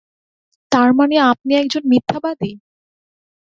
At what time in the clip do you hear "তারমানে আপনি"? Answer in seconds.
0.71-1.51